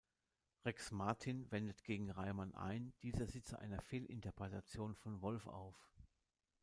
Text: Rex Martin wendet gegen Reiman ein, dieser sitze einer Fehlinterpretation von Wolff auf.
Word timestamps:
Rex 0.65 0.89
Martin 0.89 1.45
wendet 1.51 1.83
gegen 1.83 2.09
Reiman 2.09 2.55
ein, 2.55 2.91
dieser 3.03 3.27
sitze 3.27 3.59
einer 3.59 3.81
Fehlinterpretation 3.83 4.95
von 4.95 5.21
Wolff 5.21 5.45
auf. 5.45 5.75